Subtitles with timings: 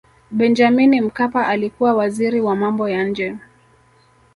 [0.31, 3.37] benjamini mkapa alikuwa waziri wa mambo ya nje